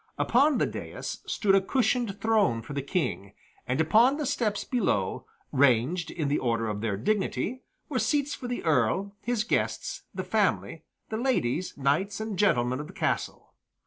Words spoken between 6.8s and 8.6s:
their dignity, were seats for